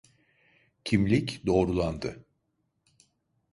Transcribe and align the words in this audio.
Kimlik 0.83 1.41
doğrulandı. 1.45 2.25